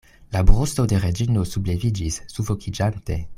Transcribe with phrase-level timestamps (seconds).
[0.35, 3.21] La brusto de Reĝino subleviĝis, sufokiĝante.